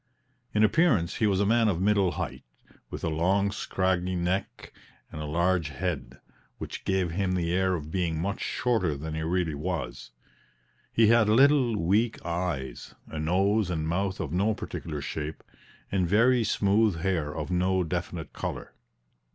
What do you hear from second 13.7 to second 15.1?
mouth of no particular